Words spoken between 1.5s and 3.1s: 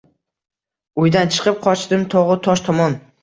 qochdim tog’u tosh tomon.